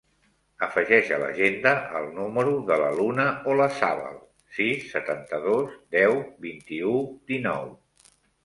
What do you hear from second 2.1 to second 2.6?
número